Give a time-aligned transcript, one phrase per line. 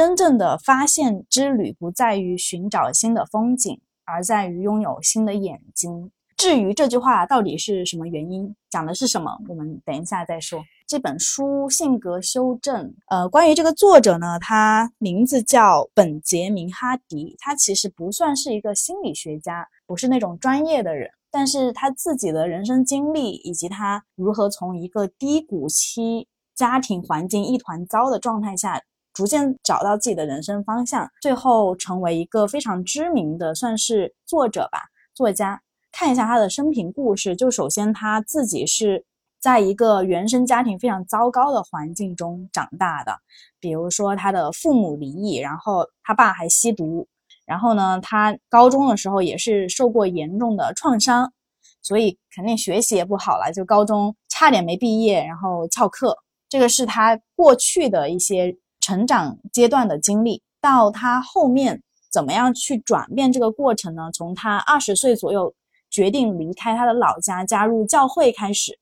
[0.00, 6.10] 真正的发现之旅不在于寻找新的风景，而在于拥有新的眼睛。
[6.38, 10.64] 至于这句话到底是什么原因，讲的是什么，我们等一下再说。
[10.86, 28.80] 这本书《性格修正》，呃，关于这个作者呢，他名字叫本杰明哈迪，他其实不算是一个心理学家，不是那种专业的人，但是他自己的人生经历以及他如何从一个低谷期、家庭环境一团糟的状态下，
[29.20, 35.60] 逐渐找到自己的人生方向，最后成为一个非常知名的算是作者吧，作家。
[35.92, 39.04] 看一下他的生平故事，就首先他自己是
[39.38, 43.14] 在一个原生家庭非常糟糕的环境中长大的，
[43.60, 47.06] 比如说他的父母离异，然后他爸还吸毒，
[47.44, 51.30] 然后呢，他高中的时候也是受过严重的创伤，
[51.82, 56.16] 所以肯定学习也不好了，就高中差点没毕业，然后翘课。
[56.48, 58.56] 这个是他过去的一些
[58.90, 64.10] 成长阶段的经历，到他后面怎么样去转变这个过程呢？
[64.12, 65.54] 从他二十岁左右。
[65.92, 68.78] 决定离开他的老家，加入教会开始，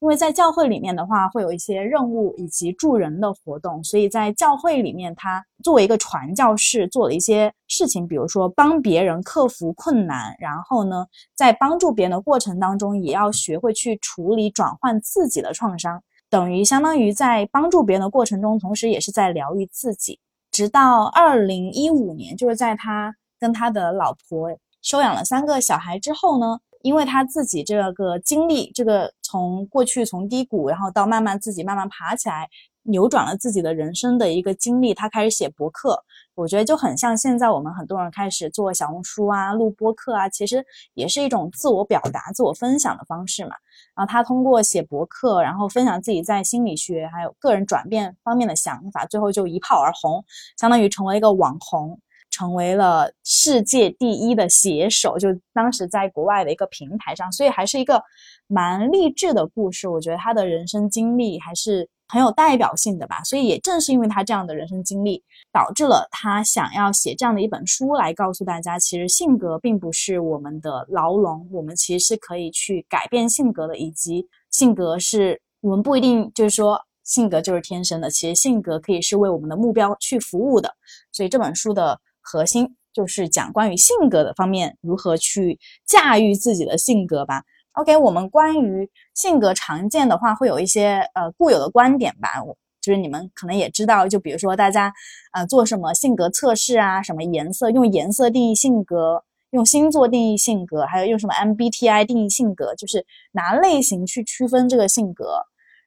[0.00, 20.18] 因为在教会里面的话，会有一些任务以及助人的活动，所以在教会里面，他作为一个传教士，做了一些事情，比如说帮别人克服困难，然后呢，在帮助别人的过程当中，也要学会去处理转换自己的创伤，等于相当于在帮助别人的过程中，同时也是在疗愈自己。
[20.50, 24.56] 直到二零一五年，就是在他跟他的老婆。
[24.82, 32.48] 收养了三个小孩之后呢，因为他自己这个经历，这个从过去从低谷，然后到慢慢自己慢慢爬起来，
[32.84, 36.04] 扭转了自己的人生的一个经历，他开始写博客。
[36.36, 43.56] 我觉得就很像现在我们很多人开始做小红书啊、录播客啊，其实也是一种自我表达、自我分享的方式嘛。
[43.96, 50.22] 然后他通过写博客，然后分享自己在心理学还有个人转变方面的想法，最后就一炮而红，
[50.58, 51.98] 相当于成为一个网红。
[52.28, 58.02] 成为了世界第一的写手，就当时在国外的一个平台上，所以还是一个
[58.46, 59.88] 蛮励志的故事。
[59.88, 63.22] 我觉得他的人生经历还是很有代表性的吧。
[63.24, 65.22] 所以也正是因为他这样的人生经历，
[65.52, 80.74] 导致了他想要写这样的一本书来告诉大家，其实性格并不是我们的牢笼，我们其实是可以去改变性格的，以及性格是我们不一定就是说性格就是天生的，其实性格可以是为我们的目标去服务的。
[81.12, 82.00] 所以这本书的。
[82.28, 85.56] 核心就是讲关于性格的方面，如何去
[85.86, 87.44] 驾驭自己的性格吧。
[87.76, 92.42] OK，我们关于性格常见的话，会有一些呃固有的观点吧。
[92.42, 94.90] 我就是你们可能也知道，就比如说大家
[95.34, 105.42] 呃做什么性格测试啊，什么颜色用颜色定义性格，用星座定义性格，还有用什么 MBTI 定义性格，就是拿类型去区分这个性格。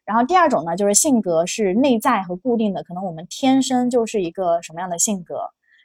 [0.06, 5.40] 然后第二种呢，就是性格是内在和固定的，可能我们天生就是一个什么样的性格。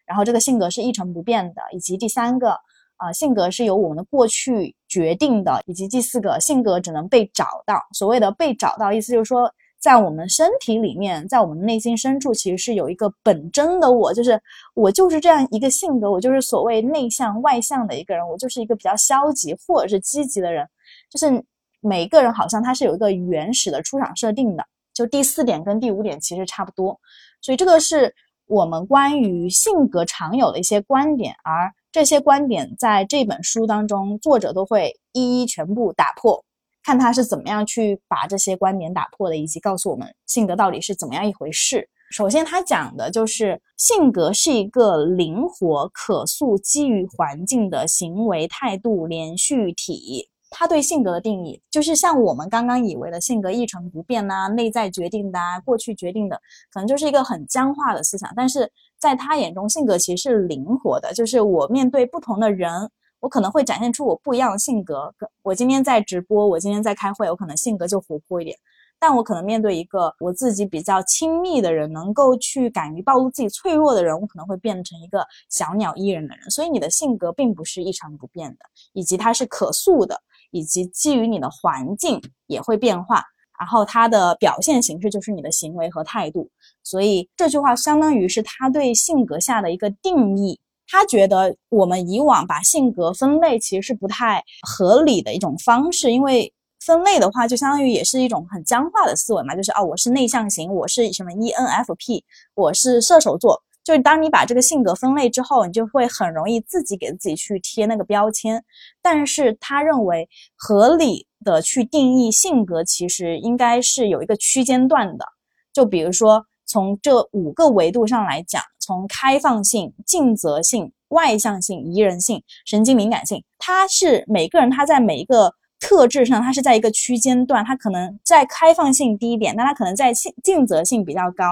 [0.04, 2.58] 然后这个性格是一成不变的，以及第三个，
[2.98, 7.82] 啊，性格是由我们的过去决定的，以及第四个，性格只能被找到。
[7.92, 14.40] 所谓的被找到，意思就是说，在我们身体里面，在我们内心深处，其实是有一个本真的我，就是
[14.74, 20.64] 我就是这样一个性格，我就是所谓内向外向的一个人，我就是一个比较消极或者是积极的人，
[21.10, 21.44] 就是
[21.80, 24.64] 每一个人好像他是有一个原始的出场设定的。
[24.92, 26.96] 就第四点跟第五点其实差不多，
[27.40, 28.14] 所以这个是。
[28.46, 36.44] 我们关于性格常有的一些观点，而这些观点在这本书当中，作者都会一一全部打破，
[36.82, 41.88] 看他是怎么样去把这些观点打破的，以及告诉我们性格到底是怎么样一回事。
[42.10, 50.28] 首先，他讲的就是性格是一个灵活、可塑、基于环境的行为态度连续体。
[50.56, 56.40] 他对性格的定义，就是像我们刚刚以为的性格一成不变呐，内在决定的啊，过去决定的，
[56.72, 58.32] 可能就是一个很僵化的思想。
[58.36, 58.70] 但是
[59.04, 65.14] 在他眼中，性格其实是灵活的，就是我面对不同的人，我可能会展现出我不一样的性格。
[65.42, 68.56] 我今天在直播，我今天在开会，我可能性格就活泼一点，
[68.98, 76.50] 但我可能面对一个我自己比较亲密的人，能够去敢于暴露自己脆弱的人，我可能会变成一个小鸟依人的人。
[76.50, 78.64] 所以你的性格并不是一成不变的，
[78.94, 80.18] 以及它是可塑的。
[80.50, 83.24] 以及基于你的环境也会变化，
[83.58, 86.50] 然后它的表现形式就是你的行为和态度。
[86.82, 90.60] 所以这句话相当于是他对性格下的一个定义。
[90.86, 102.22] 他觉得我们以往把性格分类其实是不太合理的一种方式，因为分类的话就相当于也是一种很僵化的思维嘛，就是哦，我是内向型，我是什么 ENFP，
[102.54, 103.62] 我是射手座。
[103.82, 108.62] 就是当你把这个性格分类之后，你就会很容易自己给自己去贴那个标签。
[109.00, 115.24] 但是他认为合理的去定义性格，其实应该是有一个区间段的。
[115.72, 131.44] 就比如说，从这五个维度上来讲，从开放性、尽责性、外向性、宜人性、神经敏感性，它是每个人他在每一个特质上，它是在一个区间段，它可能在开放性低一点，但它可能在尽尽责性比较高，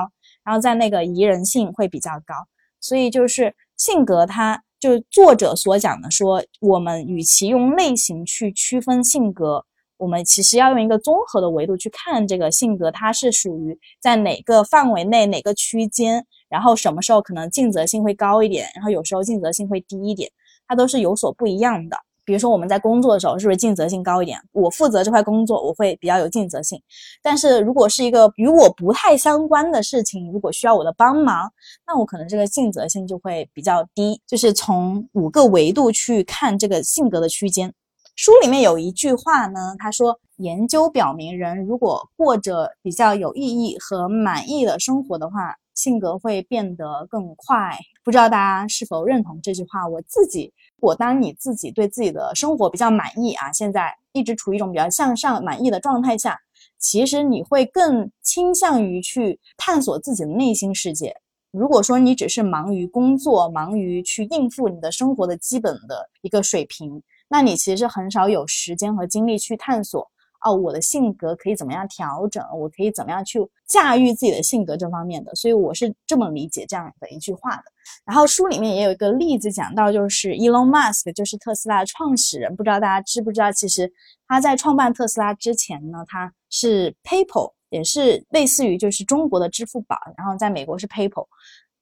[0.45, 2.35] 然后在那个宜人性会比较高。
[2.81, 9.65] 所以就是性格，它就作者所讲的说，我们与其用类型去区分性格。
[10.03, 20.29] 我们其实要用一个综合的维度去看这个性格，它是属于在哪个范围内、哪个区间，然后什么时候可能尽责性会高一点，然后有时候尽责性会低一点，
[20.67, 21.97] 它都是有所不一样的。
[22.25, 24.41] 比如说我们在工作的时候，是不是尽责性高一点？
[24.51, 26.83] 我负责这块工作，我会比较有尽责性。
[27.23, 31.49] 但是如果是一个与我不太相关的事情，如果需要我的帮忙，
[31.87, 34.21] 那我可能这个尽责性就会比较低。
[34.27, 37.73] 就是从五个维度去看这个性格的区间。
[38.15, 49.89] 书里面有一句话呢，他说：“研究表明，人如果过着比较有意义和满意的生活的话，性格会变得更快。”不知道大家是否认同这句话？
[49.89, 56.39] 我自己，我当你自己对自己的生活比较满意啊，现在一直处于一种比较向上、满意的状态下，
[56.79, 61.17] 其实你会更倾向于去探索自己的内心世界。
[61.51, 67.03] 如果说你只是忙于工作，忙于去应付你的生活的基本的一个水平。
[67.33, 70.07] 那你其实很少有时间和精力去探索
[70.45, 72.45] 哦，我的性格可以怎么样调整？
[72.55, 75.35] 我可以怎么样去驾驭自己的性格这方面的？
[75.35, 77.63] 所以我是这么理解这样的一句话的。
[78.05, 82.55] 然后书里面也有一个例子讲到，就是 Elon Musk，就是特斯拉的创始人。
[82.55, 83.91] 不知道大家知不知道，其实
[84.29, 91.27] 他在创办特斯拉之前呢，他是 PayPal，也是类似于就是中国的支付宝，然后在美国是 PayPal，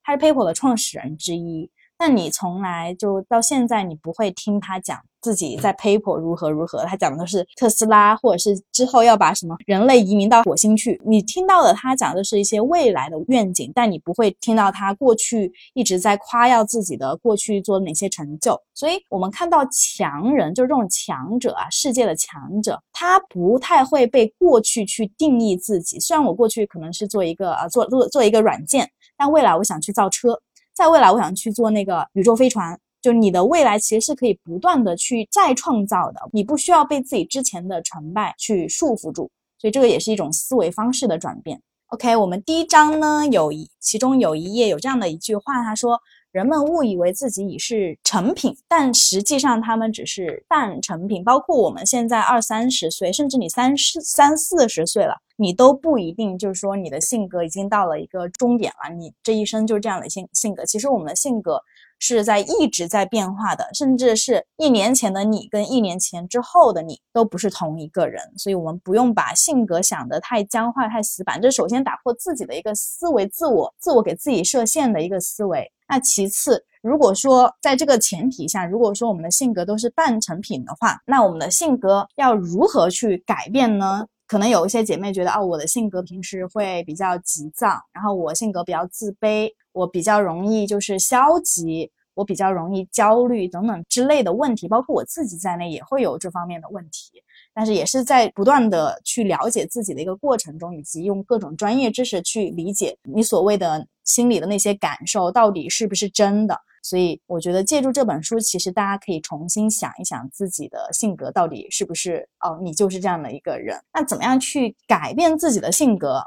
[0.04, 1.68] 他是 PayPal 的创始人之一。
[2.00, 10.98] 那你从来就到现在，你不会听他讲自己在 PayPal 如何如何，他讲的是特斯拉，或者是之后要把什么人类移民到火星去。
[11.04, 18.58] 你听到的他讲的是一些未来的愿景，但你不会听到他过去一直在夸耀自己的过去做哪些成就。
[18.74, 26.00] 所以，我们看到强人，就是这种强者啊，世界的强者，他不太会被过去去定义自己。
[26.00, 30.40] 虽然我过去可能是做一个啊，做做做一个软件，但未来我想去造车。
[30.80, 32.78] 在未来，我想去做那个宇宙飞船。
[33.02, 39.30] 就你的未来其实是可以不断的去再创造的，你不需要被自己之前的成败去束缚住。
[39.58, 41.60] 所以这个也是一种思维方式的转变。
[41.88, 46.00] OK，我们第一章呢有一，其中有一页有这样的一句话，他说。
[46.32, 51.24] 人们误以为自己已是成品，但实际上他们只是半成品。
[51.24, 58.94] 包括我们现在二三十岁，甚至你三十三四十岁了，你都不一定就是说你的性格已经到了一个终点了。
[58.94, 61.60] 你这一生就是这样的性性格，其实我们的性格
[61.98, 68.22] 是在一直在变化的，甚至是一年前的你跟一年前之后的你都不是同一个人。
[68.36, 71.42] 所以，我们不用把性格想得太僵化、太死板。
[71.42, 75.72] 这首先打破自己的一个思维，自我、自我给自己设限的一个思维。
[75.90, 84.06] 那其次，如果说在这个前提下，如果说我们的性格都是半成品的话，那我们的性格要如何去改变呢？
[84.28, 97.20] 可能有一些姐妹觉得，哦，我的性格平时会比较急躁，然后我性格比较自卑，我比较容易就是消极，我比较容易焦虑等等之类的问题，包括我自己在内也会有这方面的问题。
[97.52, 103.84] 但是也是在不断的去了解自己的一个过程中，以及用各种专业知识去理解你所谓的。
[104.04, 106.58] 心里的那些感受到底是不是真的？
[106.82, 113.78] 所以我觉得借助这本书，其实大家可以重新想一想自己的性格到底是不是哦，你就是这样的一个人。
[113.92, 116.22] 那怎么样去改变自己的性格？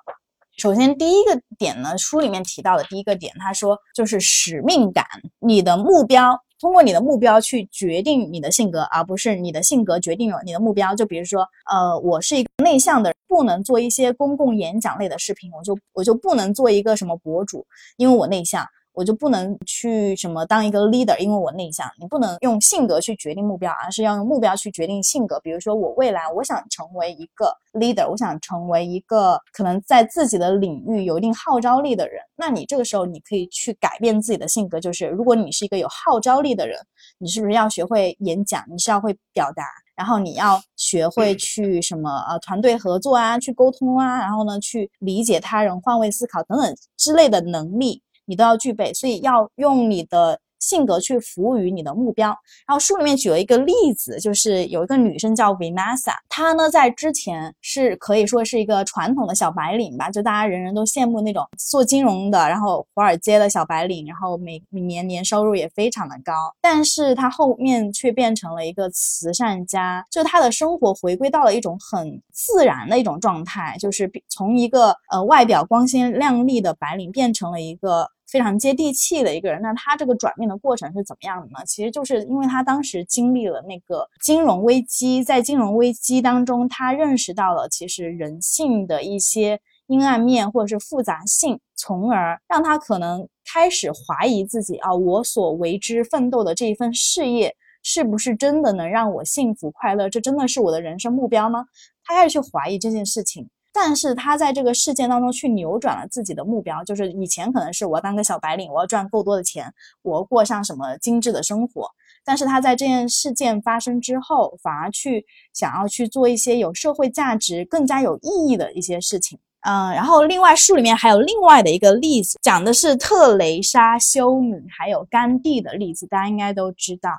[0.58, 5.06] 首先第一个点呢，书里面提到的第一个点，他说就是使命感，
[5.40, 6.40] 你的目标。
[6.64, 10.96] 通过你的目标去决定你的性格，而不是你的性格决定了你的目标。
[10.96, 17.66] 就比如说，呃，我是一个内向的，不能做一些公共演讲类的视频，我就我就不能做一个什么博主，
[17.98, 18.66] 因为我内向。
[18.94, 21.90] 我就不能去什么当一个 leader，因为我内向。
[22.00, 25.40] 你不能用性格去决定目标，而是要用目标去决定性格。
[25.40, 32.22] 比如说，我未来我想成为一个 leader，我想成为一个可能在自己的领域有一定号召力的人。
[32.36, 36.80] 那你这个时候你可以去改变自己的性格，就是如果你是一个有号召力的人，
[37.18, 38.64] 你是不是要学会演讲？
[38.70, 39.64] 你是要会表达，
[39.96, 48.02] 然后你要学会去什么呃团队合作啊，去沟通啊，然后呢去理解他人、换位思考等等之类的能力。
[48.26, 52.30] 你都要具备，所以要用你的性格去服务于你的目标。
[52.66, 66.32] 然后书里面举了一个例子，就是有一个女生叫 Vanessa，她呢在之前是可以说是一个传统的小白领吧，就大家人人都羡慕那种做金融的，然后华尔街的小白领，然后每每年年收入也非常的高。
[66.62, 78.10] 但是她后面却变成了一个慈善家，就她的生活回归到了一种很自然的一种状态，就是从一个呃外表光鲜亮丽的白领变成了一个。
[78.34, 81.64] 非常接地气的一个人，那他这个转变的过程是怎么样的呢？
[81.68, 100.10] 其实就是因为他当时经历了那个金融危机，在金融危机当中，他认识到了其实人性的一些阴暗面或者是复杂性，从而让他可能开始怀疑自己啊，我所为之奋斗的这一份事业是不是真的能让我幸福快乐？
[100.10, 101.66] 这真的是我的人生目标吗？
[102.04, 103.48] 他开始去怀疑这件事情。
[103.74, 111.90] 但是他在这个事件当中去扭转了自己的目标，就是以前可能是我当个小白领，我要赚够多的钱，我过上什么精致的生活。
[112.24, 119.40] 但是他在这件事件发生之后，反而去想要去做一些有社会价值、更加有意义的一些事情。
[119.62, 127.10] 嗯，然后另外书里面还有另外的一个例子，讲的是特蕾莎修女还有甘地的例子，大家应该都知道，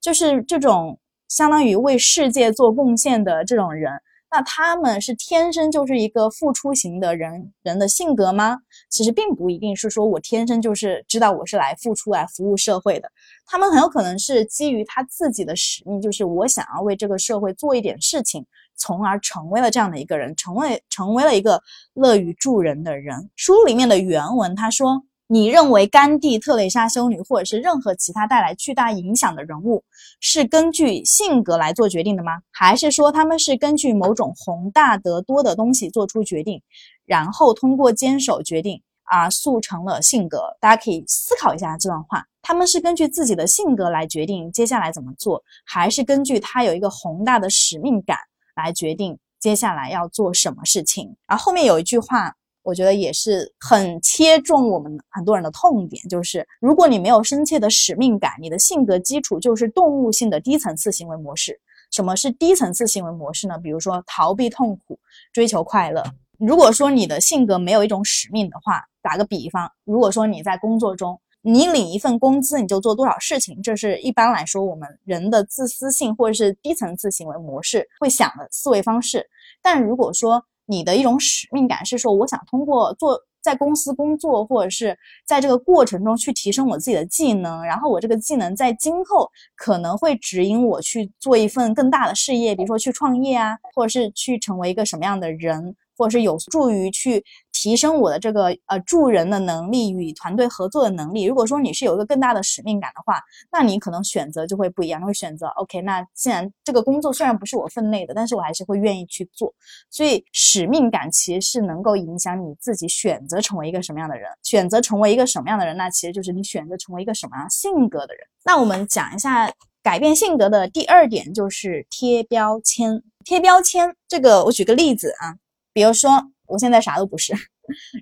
[0.00, 3.92] 就是这种相当于为世界做贡献的这种人。
[4.36, 8.58] 那他们是天生就是一个付出型的人人的性格吗？
[8.90, 13.08] 其实并不一定是说我天生就是知道我是来付出来服务社会的，
[13.46, 21.62] 他们很有可能是基于他自己的使命，就是我想要为这个社会做一点事情，从而成为了这样的一个人，成为成为了一个
[21.92, 23.30] 乐于助人的人。
[23.36, 25.04] 书里面的原文他说。
[25.26, 29.82] 你认为甘地、特蕾莎修女，或者是任何其他带来巨大影响的人物，
[30.20, 32.42] 是根据性格来做决定的吗？
[32.50, 36.60] 还是说他们是根据某种宏大得多的东西做出决定，
[37.06, 40.54] 然后通过坚守决定而塑成了性格？
[40.60, 48.18] 大家可以思考一下这段话：他们是根据自己的性格来决定接下来怎么做，还是根据他有一个宏大的使命感
[48.54, 51.16] 来决定接下来要做什么事情？
[51.26, 52.34] 而后面有一句话。
[52.64, 61.60] 我觉得也是很切中我们很多人的痛点，就是如果你没有深切的使命感，你的性格基础就是动物性的低层次行为模式。
[61.92, 63.56] 什么是低层次行为模式呢？
[63.58, 64.98] 比如说逃避痛苦，
[65.32, 66.02] 追求快乐。
[66.38, 79.28] 如果说你的性格没有一种使命的话，打个比方，如果说你在工作中，你领一份工资你就做多少事情，这是一般来说我们人的自私性或者是低层次行为模式会想的思维方式。
[79.62, 95.76] 但如果说，你的一种使命感是说，我想通过做在公司工作，或者是在这个过程中去提升我自己的技能，然后我这个技能在今后可能会指引我去做一份更大的事业，比如说去创业啊，或者是去成为一个什么样的人。
[95.96, 97.24] 或者是有助于去
[97.64, 101.24] 提升我的这个呃助人的能力与团队合作的能力。
[101.24, 105.80] 如果说你是有一个更大的使命感的话，那你可能选择就会不一样，会选择 OK。
[105.80, 109.50] 那既然这个工作虽然不是我分内的，但是我还是会愿意去做。
[109.88, 118.26] 所以使命感其实是能够影响你自己选择成为一个什么样的人，选择成为一个什么样的人，那其实就是你选择成为一个什么样性格的人。
[118.44, 119.50] 那我们讲一下
[119.82, 123.02] 改变性格的第二点，就是贴标签。
[123.24, 125.34] 贴标签这个，我举个例子啊。
[125.72, 127.34] 比如说，我现在啥都不是，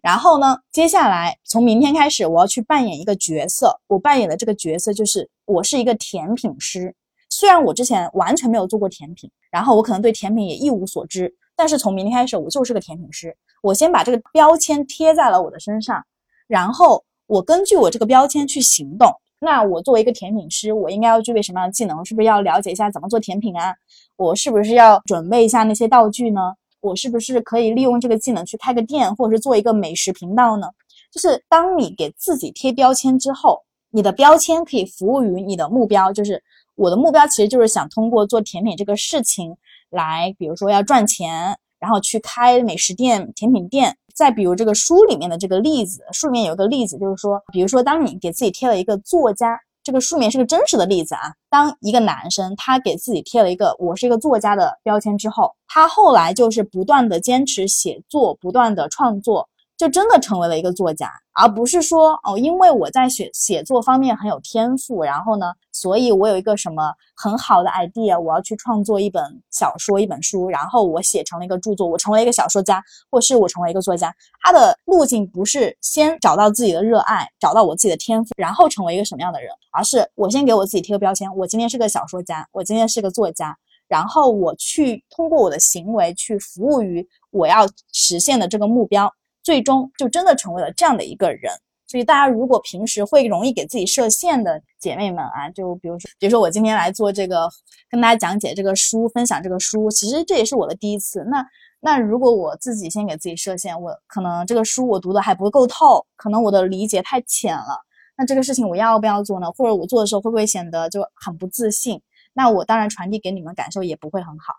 [0.02, 3.81] 然后呢，接下来从明天开始，我要去扮演一个角色。
[3.87, 6.95] 我扮演的这个角色就是我是一个甜品师。
[7.28, 13.37] 虽然我之前完全没有做过甜品，然后我可能对甜品也一无所知，但是从明天开始，我就是个甜品师。
[13.62, 16.04] 我先把这个标签贴在了我的身上，
[16.47, 19.11] 然后我根据我这个标签去行动。
[19.38, 22.04] 那我作为一个甜品师，我应该要具备什么样的技能？
[22.04, 23.75] 是不是要了解一下怎么做甜品啊？
[24.16, 26.40] 我是不是要准备一下那些道具呢？
[26.83, 30.67] 我是不是可以利用这个技能去开个店，或者是做一个美食频道呢？
[31.12, 33.61] 就是当你给自己贴标签之后，
[33.91, 36.12] 你的标签可以服务于你的目标。
[36.12, 36.43] 就是
[36.75, 39.57] 我的目标其实就是想通过做甜品这个事情
[39.91, 43.97] 来，比如说要赚钱，然后去开美食店、甜品店。
[44.15, 49.59] 再比如这个书里面的这个例子，书里面有个例子就是说，比如说当你给自己贴了一个作家。
[49.83, 51.33] 这个书面是个真实的例子啊。
[51.51, 59.49] 当一个男生他给自己贴了一个“我是一个作家”的标签之后，他后来就是不断的坚持写作，不断的创作。
[59.83, 74.15] 就真的成为了一个作家，而不是说哦，因为我在写写作方面很有天赋，然后呢，所以我有一个什么很好的 idea，我要去创作一本小说、一本书，然后我写成了一个著作，我成为一个小说家，或是我成为一个作家。
[74.41, 83.59] 他的路径不是先找到自己的热爱，找到我自己的天赋，然后成为一个什么样的人，而是我先给我自己贴个标签，我今天是个小说家，我今天是个作家，
[83.89, 89.12] 然后我去通过我的行为去服务于我要实现的这个目标。
[89.43, 91.53] 最终就真的成为了这样的一个人，
[91.87, 97.49] 所以大家如果平时会容易给自己设限的姐妹们啊，就比如说，比如说我今天来做这个，
[97.91, 101.25] 跟大家讲解这个书，分享这个书，其实这也是我的第一次。
[101.25, 101.45] 那
[101.81, 107.83] 那如果我自己先给自己设限，我可能这个书我读的还不够透，可能我的理解太浅了。
[108.17, 109.51] 那这个事情我要不要做呢？
[109.53, 112.01] 或者我做的时候会不会显得就很不自信？
[112.35, 114.55] 那我当然传递给你们感受也不会很好。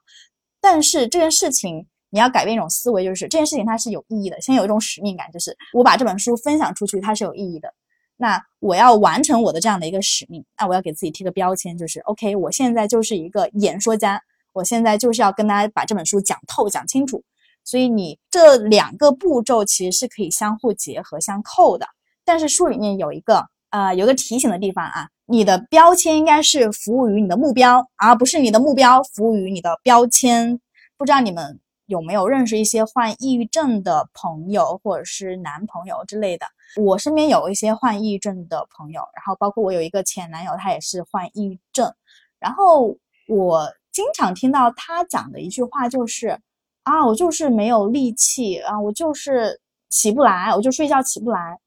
[0.60, 4.40] 但是这件事情你要改变一种思维，就是这件事情它是有意义的。
[4.40, 7.74] 先有一种使命感，就是我把这本书分享出去，它是有意义的。
[8.18, 14.22] 那我要完成我的这样的一个使命，那我要给自己贴个标签，就是 OK，我现在就是一个演说家，
[14.54, 17.24] 我现在就是要跟大家把这本书讲透、讲清楚。
[17.64, 21.88] 所以你这两个步骤其实是可以相互结合、相扣的。
[22.24, 30.60] 但是书里面有一个呃，有个提醒的地方啊，你的标签应该是服务于你的目标，而不是你的目标服务于你的标签。
[30.96, 31.60] 不知道你们
[31.94, 36.46] 有没有认识一些患抑郁症的朋友，或者是男朋友之类的？
[36.82, 41.94] 我身边有一些患抑郁症的朋友，然后包括我有一个前男友，他也是患抑郁症。
[42.40, 42.98] 然后
[43.28, 46.40] 我经常听到他讲的一句话就是
[46.82, 51.60] 啊，我就是没有力气啊，我就是起不来，我就睡觉起不来。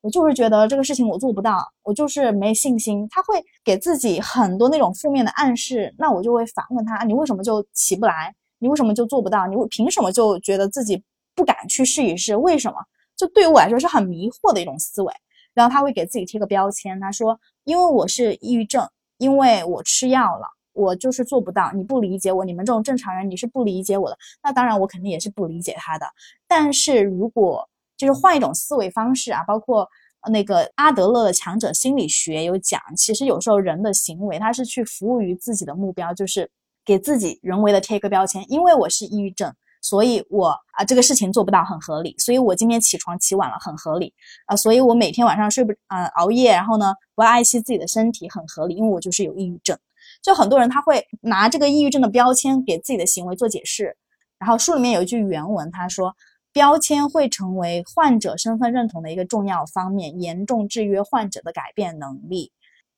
[0.00, 3.06] 我就是觉得这个事情我做不到，我就是没信心。
[3.10, 8.34] 他会给自己很多那种负面的暗示，那我就会反问他：你为什么就起不来？
[8.64, 9.46] 你为什么就做不到？
[9.46, 11.02] 你凭什么就觉得自己
[11.34, 12.34] 不敢去试一试？
[12.34, 12.78] 为什么？
[13.14, 15.12] 就对于我来说是很迷惑的一种思维。
[15.52, 21.70] 然后他会给自己贴个标签，他说：因为我是抑郁症，因为我吃药了，我就是做不到。
[21.74, 24.16] 你不理解我，你们这种正常人你是不理解我的。
[24.42, 26.06] 那当然，我肯定也是不理解他的。
[26.48, 27.68] 但是如果
[27.98, 29.86] 就是换一种思维方式啊，包括
[30.32, 36.50] 那个阿德勒的强者心理学有讲，其实有时候人的行为他是去服务于自己的目标，就是
[36.84, 38.44] 给自己人为的贴一个标签。
[38.50, 44.12] 因为我是抑郁症，所以我啊这个事情做不到很合理，所以我今天起床起晚了很合理
[44.46, 49.78] 啊，所以我每天晚上睡不啊熬夜，然后呢不爱惜自己的身体很合理，因为我就是有抑郁症。
[50.22, 53.96] 就很多人他会拿这个抑郁症的标签给自己的行为做解释。
[54.38, 56.14] 然后书里面有一句原文，他说。
[56.54, 62.52] 标签会成为患者身份认同的一个重要方面，严重制约患者的改变能力。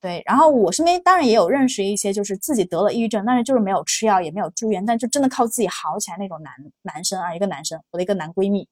[0.06, 8.68] 对，然后我身边当然也有认识一些，就是自己得了抑郁症，但是就是没有吃药，也没有住院，但就真的靠自己好起来那种男男生啊，一个男生，我的一个男闺蜜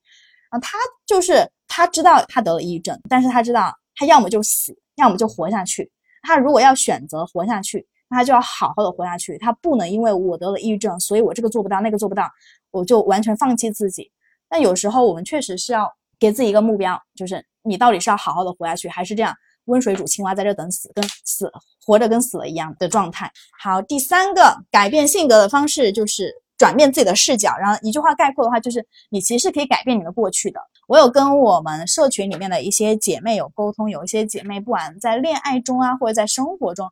[0.49, 5.91] 啊，他就是他知道他得了抑郁症，但是他知道他要么就死，要么就活下去。
[6.21, 12.31] 他如果要选择活下去，那他就要好好的活下去，他不能因为我得了抑郁症，所以我这个做不到，那个做不到，
[12.71, 14.09] 我就完全放弃自己。
[14.47, 21.51] 但有时候我们确实是要给自己一个目标，就是你到底是要好好的活下去，还是这样温水煮青蛙在这等死，跟死
[21.83, 23.31] 活着跟死了一样的状态。
[23.61, 27.55] 好，第三个改变性格的方式就是转变自己的视角。
[27.57, 30.59] 然后一句话概括的话，就是你其实是可以改变你的过去的。
[30.87, 36.89] 我有跟我们社群里面的一些姐妹有沟通，有一些姐妹不管在恋爱中啊，或者在生活中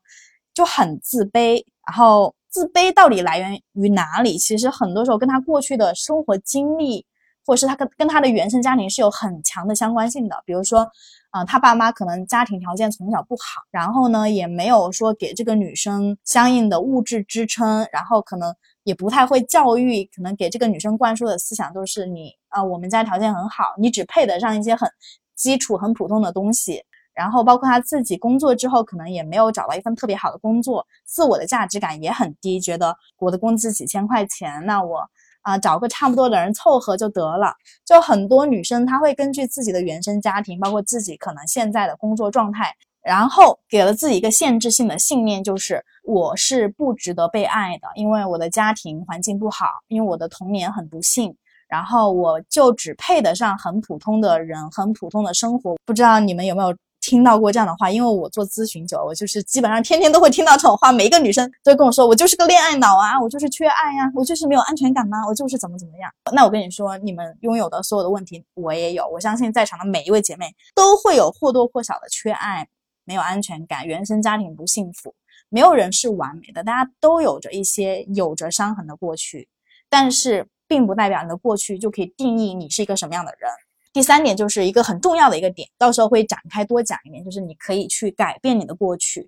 [0.54, 1.64] 就很自卑。
[1.88, 4.38] 然后自卑到底来源于哪里？
[4.38, 7.06] 其实很多时候跟她过去的生活经历。
[7.46, 10.88] 或者是他跟跟他的原生家庭是有很强的相关性的，比如说，
[11.32, 24.90] 啊，他爸妈可能家庭条件从小不好，然后呢，也没有说给这个女生相应的物质支撑，然后可能也不太会教育，可能给这个女生灌输的思想都是你啊，我们家条件很好，你只配得上一些很
[25.36, 35.10] 基础、很普通的东西，然后包括他自己工作之后，可能也没有找到一份特别好的工作，自我的价值感也很低，觉得我的工资几千块钱，那我。
[35.44, 37.54] 啊，找个差不多的人凑合就得了。
[37.86, 51.36] 就很多女生，她会根据自己的原生家庭，包括自己可能现在的工作状态，然后给了自己一个限制性的信念，就是我是不值得被爱的，因为我的家庭环境不好，因为我的童年很不幸，
[51.68, 55.76] 然后我就只配得上很普通的人，很普通的生活。
[55.86, 56.76] 不知道你们有没有？
[57.04, 60.90] 听到过这样的话，因为我做咨询久，我就是基本上天天都会听到这种话。
[60.90, 66.10] 每一个女生都跟我说，我就是个恋爱脑啊，我就是缺爱呀，我就是没有安全感呐，我就是怎么怎么样。
[66.32, 69.06] 那我跟你说，你们拥有的所有的问题，我也有。
[69.10, 72.66] 我相信在场的每一位姐妹都会有或多或少的缺爱、
[73.04, 75.14] 没有安全感、原生家庭不幸福。
[75.50, 79.50] 没有人是完美的，大家都有着一些有着伤痕的过去，
[79.90, 83.52] 但是并不代表你的过去就可以定义你是一个什么样的人。
[83.94, 89.28] 第三点就是一个很重要的一个点，到时候会展开多讲一点，就是你可以去改变你的过去，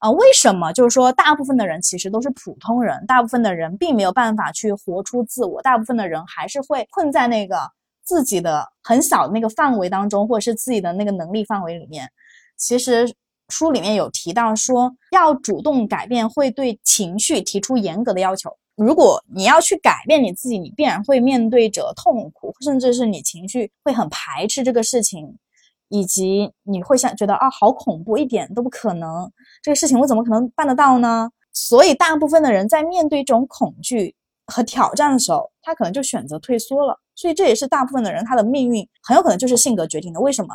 [0.00, 0.72] 啊，为什么？
[0.72, 7.70] 就是说，大部分的人其实都是普通人，大部分的人并没有办法去活出自我，大部分的人还是会困在那个
[8.02, 12.10] 自己的很小的那个范围当中，或者是自己的那个能力范围里面。
[12.56, 13.14] 其实
[13.48, 18.50] 书里面有提到说，要主动改变，会对情绪提出严格的要求。
[18.84, 25.36] 如果你要去改变你自己，你必然会面对着痛苦，甚至是你情绪会很排斥这个事情，
[25.88, 29.30] 以及你会想觉得啊，好恐怖，一点都不可能，
[29.62, 31.30] 这个事情我怎么可能办得到呢？
[31.52, 34.14] 所以大部分的人在面对这种恐惧
[34.46, 36.98] 和挑战的时候，他可能就选择退缩了。
[37.14, 40.18] 所以这也是大部分的人他的命运很有可能就是性格决定的。
[40.18, 40.54] 为什么？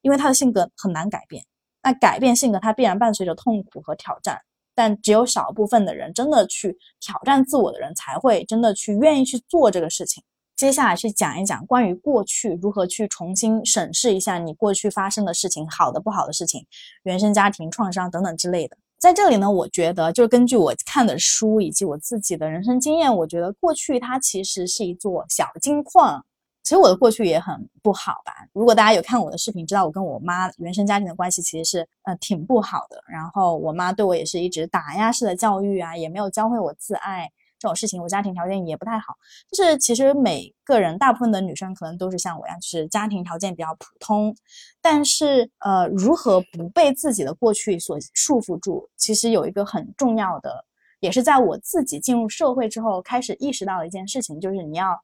[0.00, 1.44] 因为他的性格很难改变。
[1.82, 4.40] 那改变性格，它必然伴随着痛苦和挑战。
[4.76, 10.22] 但只有少部分的人真的去挑战自我的人，才会真的去愿意去做这个事情。
[10.54, 16.64] 接下来去讲一讲关于过去如何去重新审视一下你过去发生的事情，好的、不好的事情，
[17.02, 18.76] 原生家庭创伤等等之类的。
[18.98, 26.24] 在这里呢，我觉得就是根据我看的书以及我自己的人生经验，我觉得过去它其实是一座小金矿。
[26.66, 28.32] 其实我的过去也很不好吧。
[28.52, 33.00] 如果大家有看我的视频，知道我跟我妈原生家庭的关系其实是呃挺不好的。
[33.06, 38.02] 然后我妈对我也是一直打压式的教育啊，也没有教会我自爱这种事情。
[38.02, 39.14] 我家庭条件也不太好，
[39.52, 44.34] 就是其实每个人大部分的女生可能都是像我一样，就是家庭条件比较普通。
[44.82, 50.64] 但是呃，如何不被自己的过去所束缚住，其实有一个很重要的，
[50.98, 55.00] 也是在我自己进入社会之后开始意识到的一件事情，就是你要。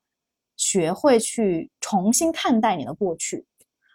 [0.57, 3.47] 学会去重新看待你的过去。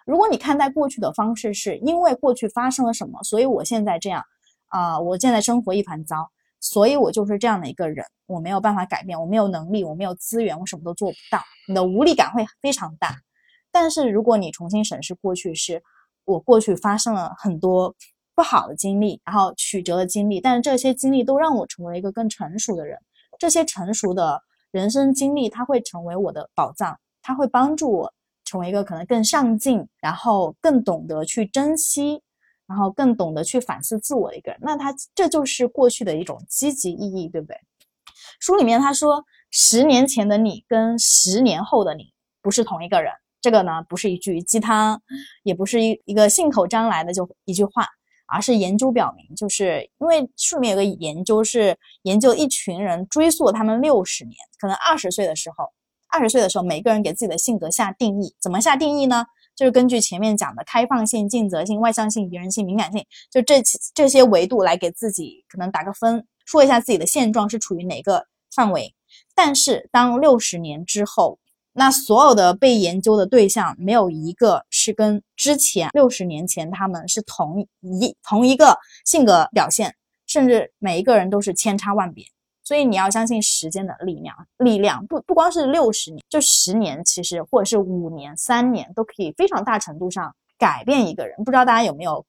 [0.06, 4.24] 如果你看待过去的方式是因为过去发生了什么，所以我现在这样，
[4.68, 6.30] 啊，我现在生活一团糟，
[6.62, 13.18] 所以我就是这样的一个人，我没有办法改变，我没有能力，我没有资源，我什么都做不到，你的无力感会非常大。
[13.70, 15.84] 但是如果你重新审视过去，是
[16.24, 17.94] 我过去发生了很多
[18.34, 22.98] 不好的经历，然后曲折的经历，但是这些经历都让我成为一个更成熟的人，
[23.38, 24.42] 这些成熟的。
[24.72, 32.22] 人生经历，它会成为我的宝藏，它会帮助我成为一个可能更上进，然后更懂得去珍惜，
[32.68, 34.60] 然后更懂得去反思自我的一个人。
[34.62, 37.58] 那他这就是过去的一种积极意义，对不对？
[38.40, 43.12] 书里面他说，十年前的你跟十年后的你不是同一个人。
[43.40, 45.02] 这个呢，不是一句鸡汤，
[45.44, 47.88] 也不是一一个信口张来的就一句话。
[48.28, 55.66] 而是研究表明，就是因为书里面有个研究是研究一群人，追溯他们六十年，可能二十岁的时候，
[56.10, 59.26] 二十岁的时候，每个人给自己的性格下定义，怎么下定义呢？
[59.56, 63.60] 就是根据前面讲的开放性、尽责性、外向性、宜人性、敏感性，就这
[63.96, 68.94] 这些维度来给自己可能打个分，说一下自己的现状是处于哪个范围。
[69.34, 71.40] 但是当六十年之后，
[71.74, 79.94] 那所有的被研究的对象没有一个是跟之前六十年前他们是同一同一个性格表现，
[80.28, 82.24] 甚至每一个人都是千差万别。
[82.64, 91.36] 所以你要相信时间的力量，力量不不光是六十年，就十年，其实或者是五年、三年都可以非常大程度上改变一个人。
[91.44, 92.26] 不知道大家有没有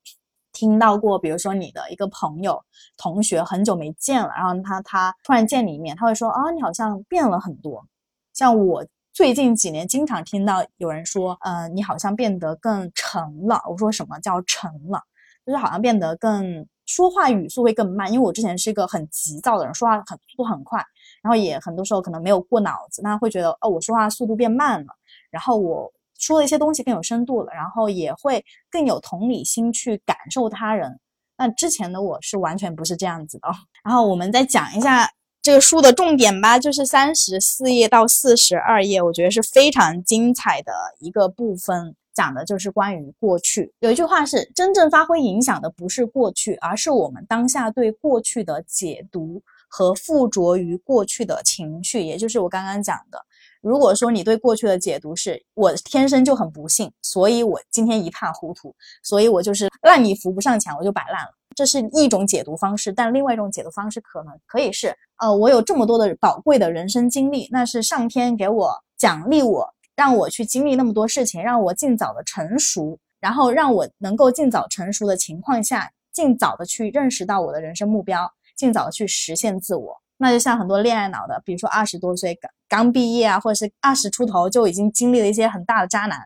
[0.53, 2.61] 听到过，比如说你的一个朋友、
[2.97, 7.87] 同学很久没见了，然后他他突然见你一面，他会说啊，你好像变了很多，
[8.35, 8.85] 像我。
[9.12, 13.61] 最近几年，经常听到有人说，呃，你好像变得更沉了。
[13.68, 15.03] 我说什么叫沉了？
[15.44, 18.12] 就是好像变得更说话语速会更慢。
[18.12, 20.79] 因为我之前是一个很急躁的人，说话很速度很快，
[21.21, 24.92] 然后也很多时候可能没有过脑子，那会觉得哦，我说话速度变慢了，
[25.31, 31.01] 然后我说的一些东西更有深度了，然后也会更有同理心去感受他人。
[31.37, 33.49] 那之前的我是完全不是这样子的。
[33.83, 35.11] 然后我们再讲一下。
[35.49, 43.73] 这个书的重点吧，就是三十四页到四十二页，我觉得是非常精彩的一个部分，讲的就是关于过去。
[43.81, 52.03] 有一句话是：真正发挥影响的不是过去，而是我们当下对过去的解读和附着于过去的情绪。
[52.03, 53.19] 也就是我刚刚讲的，
[53.63, 61.38] 如果说你对过去的解读是我天生就很不幸，所以我今天一塌糊涂，所以我就是烂泥扶不上墙，我就摆烂了。
[61.59, 80.01] 这是一种解读方式，但另外一种解读方式可能可以是：呃，我有这么多的宝贵的人生经历，那是上天给我奖励我，让我去经历那么多事情，让我尽早的成熟，然后让我能够尽早成熟的情况下，尽早的去认识到我的人生目标，尽早的去实现自我。
[80.16, 86.25] 那就像很多恋爱脑的，比如说二十多岁刚刚毕业啊，或者是二十出头就已经经历了一些很大的渣男。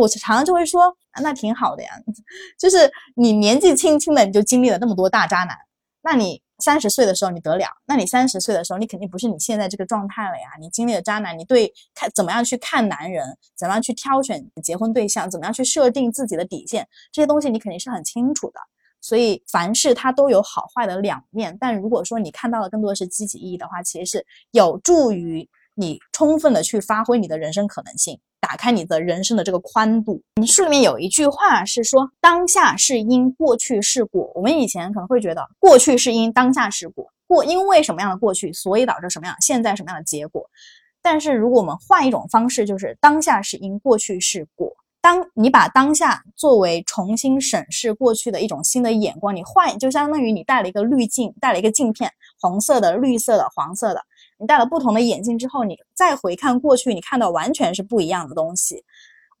[0.00, 1.90] 我常常就会说，那挺好的呀，
[2.58, 5.56] 就是你年纪轻轻的你就经历了那么多大渣男，
[6.02, 10.48] 那你三十岁的时候你得了，那你三十岁的时候你肯定不是你现在这个状态了呀。
[10.60, 18.60] 你经历了渣男，你对看怎么样去看男人，怎么样去挑选结婚对象，怎么样去设定自己的底线，这些东西你肯定是很清楚的。
[19.02, 28.20] 所以凡事它都有好坏的两面，但如果说你看到的更多的是积极意义的话，其实是有助于你充分的去发挥你的人生可能性。
[28.40, 30.22] 打开你的人生的这个宽度。
[30.36, 37.06] 你书里面有一句话是说：“当下是因，过去是果。”我们以前可能会觉得，过去是因，当下是果。
[37.26, 40.44] 过因为什么样的过去，所以导致什么样现在什么样的结果。
[41.02, 44.72] 但是如果我们换一种方式，就是当下是因，过去是果。
[45.02, 54.02] 当你把当下作为重新审视过去的一种新的眼光，你换就相当于你戴了一个滤镜，戴了一个镜片，红色的、绿色的、黄色的，
[54.40, 58.82] 你戴了不同的眼镜之后，你再回看过去，你看到完全是不一样的东西。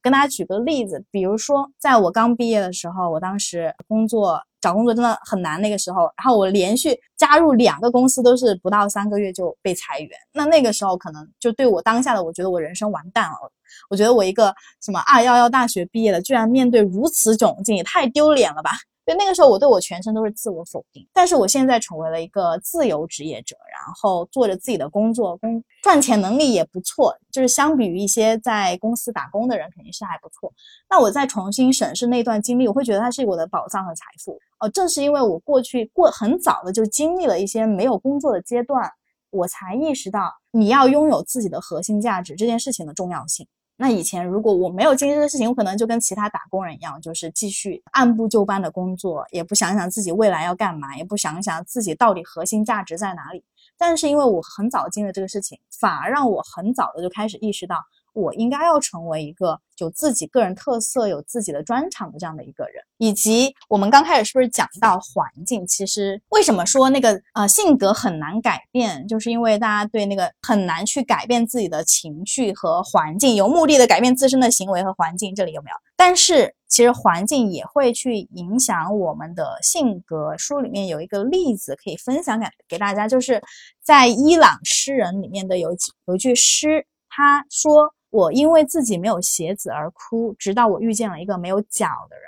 [0.02, 10.10] 跟大家举个例子，比如说在我刚毕业的时候，我当时工作找工作真的很难，那个时候，然后我连续加入两个公司，都是不到三个月就被裁员。
[10.32, 13.52] 那那个时候可能就对我当下的，我觉得我人生完蛋了。
[13.88, 18.70] 我觉得我一个什么二幺幺大学毕业的，居然面对如此窘境，也太丢脸了吧！
[19.06, 21.04] 就那个时候，我对我全身都是自我否定。
[21.12, 30.52] 但是我现在成为了一个自由职业者，然后做着自己的工作，工赚钱能力也不错，就是相比于一些在公司打工的人，肯定是还不错。
[30.88, 34.38] 那我再重新审视那段经历，我会觉得它是我的宝藏和财富。
[34.60, 38.88] 哦，正是因为我过去过很早的就经历了一些没有工作的阶段，
[39.30, 43.46] 我才意识到你要拥有自己的核心价值这件事情的重要性。
[43.82, 53.42] 那以前如果我没有经历这个事情，我可能就跟其他打工人一样，就是继续按部就班的工作，也不想想自己未来要干嘛，也不想想自己到底核心价值在哪里。
[53.78, 57.76] 但是因为我很早经历这个事情，反而让我很早的就开始意识到。
[58.12, 65.66] 我应该要成为一个有自己个人特色、有自己的专长的这样的一个人，以及我们刚开始是不是讲到环境？
[65.66, 75.76] 其实为什么说那个呃性格很难改变，就是因为大家对那个很难去改变自己的情绪和环境，有目的的改变自身的行为和环境，这里有没有？
[75.96, 80.36] 但是其实环境也会去影响我们的性格。
[80.36, 83.42] 书里面有一个例子可以分享给给大家，就是
[83.82, 85.70] 在伊朗诗人里面的有
[86.06, 87.94] 有一句诗，他说。
[88.10, 92.24] 我因为自己没有鞋子而哭，直到我遇见了一个没有脚的人。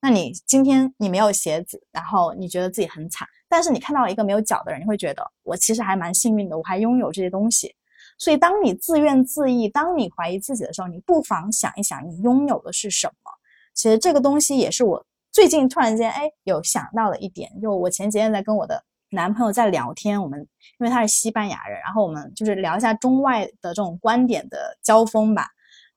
[0.00, 7.74] 那你今天你没有鞋子，然后你觉得自己很惨，但是你看到了一个没有脚的人，你会觉得我其实还蛮幸运的，我还拥有这些东西。
[8.18, 13.30] 所以，当你自怨自艾，当你怀疑自己的时候，你不妨想一想，你拥有的是什么？
[13.74, 18.84] 其实这个东西也是我最近突然间哎有想到的一点，就我前几天在跟我的。
[19.12, 20.40] 男朋友在聊天，我们
[20.78, 25.48] 因为他是西班牙人，然后我们就是聊一下中外的这种观点的交锋吧。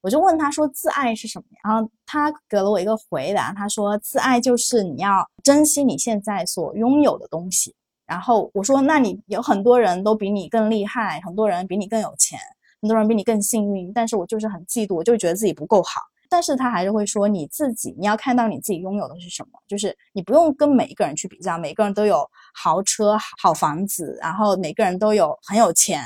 [0.01, 7.73] 我就问他说：“自爱是什么？”然后他给了我一个回答，他说：“自爱就是你要珍惜你现在所拥有的东西。”
[8.06, 12.38] 然后我说：“那你有很多人都比你更厉害，很多人比你更有钱，
[12.82, 26.04] 很多人比你更幸运，但是我就是很嫉妒，我就觉得自己不够好。”但是他还是会说你自己，你要看到你自己拥有的是什么，就是你不用跟每一个人去比较，每个人都有豪车、好房子，然后每个人都有很有钱，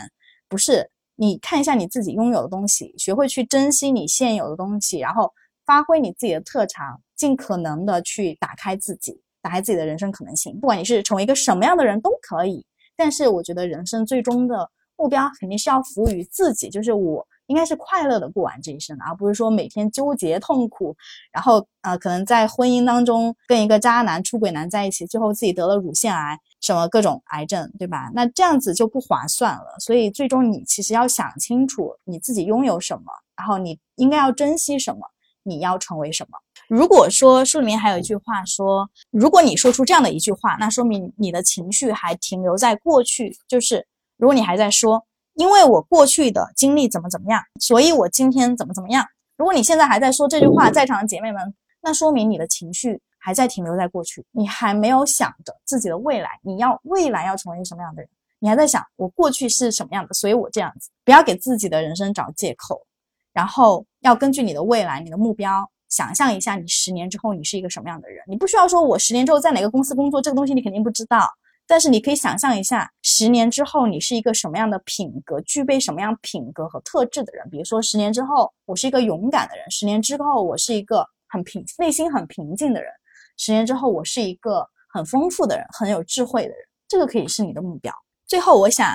[0.47, 0.89] 不是？
[1.15, 5.33] 你看一下你自己拥有的东西，学会去珍惜你现有的东西，然后
[5.65, 10.57] 发挥你自己的特长，尽可能的去打开自己，打开自己的人生可能性。
[10.59, 17.27] 不管你是成为一个什么样的人都可以，但是我觉得人生最终的目标肯定是要服务于自己，就是我。
[17.49, 20.95] 应该是快乐的过完这一生，而不是说每天纠结痛苦，
[21.31, 28.11] 然后呃，可能在婚姻当中跟一个渣男、出轨男在一起，最后自己得了乳腺癌，什么各种癌症，对吧？
[28.13, 29.75] 那这样子就不划算了。
[29.79, 34.99] 所以最终你其实要想清楚你自己拥有什么，然后你应该要珍惜什么，
[35.41, 36.37] 你要成为什么。
[36.67, 45.03] 如果说书里面还有一句话说，如果你说出这样的一句话，那说明你的情绪还停留在过去，就是如果你还在说。
[45.39, 49.05] 因为我过去的经历怎么怎么样，所以我今天怎么怎么样。
[49.37, 51.41] 如果你现在还在说这句话，在场的姐妹们，
[51.81, 58.11] 那说明你的情绪还在停留在过去，你还没有想着自己的未来，你要未来要成为一个什么样的人？
[58.39, 60.89] 你还在想我过去是什么样的，所以我这样子。
[61.05, 62.85] 不要给自己的人生找借口，
[63.31, 68.21] 然后要根据你的未来、你的目标，想象一下你十年之后你是一个什么样的人。
[68.27, 71.29] 你不需要说我十年之后在哪个公司工作，这个东西你肯定不知道。
[71.69, 77.47] 但是你可以想象一下，十年之后你是一个什么样的品格，具备什么样品格和特质的人。
[77.51, 82.91] 比如说，十年之后我是一个勇敢的人；十年之后我是一个很平、内心很平静的人；
[83.37, 86.57] 十年之后我是一个很丰富的人、很有智慧的人。
[86.87, 87.93] 这个可以是你的目标。
[88.25, 88.87] 最后，我想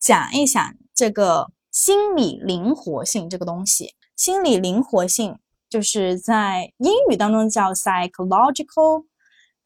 [0.00, 3.94] 讲一讲这个心理灵活性这个东西。
[4.16, 9.04] 心理灵活性就是在英语当中叫 psychological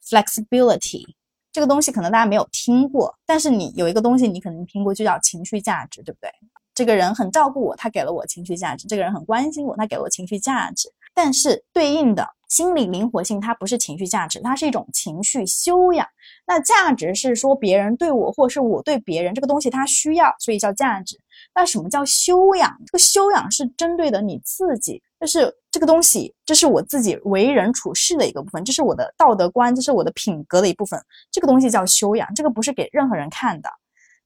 [0.05, 1.05] flexibility。
[1.51, 6.29] 这个东西可能大家没有听过，但是你有一个东西你可能听过，就叫情绪价值，对不对？
[6.75, 10.87] 这个人很照顾我，他给了我情绪价值；这个人很关心我，他给了我情绪价值。
[11.15, 16.07] 但是对应的心理灵活性，它不是情绪价值，它是一种情绪修养。
[16.45, 21.19] 那价值是说别人对我，或是我对别人这个东西，它需要，所以叫价值。
[21.55, 22.77] 那什么叫修养？
[22.85, 30.99] 这个修养是针对的你自己，就是这个东西，这是我自己为人处事的一个部分，这是我的道德观，这是我的品格的一部分。
[31.31, 33.69] 这个东西叫修养，这个不是给任何人看的。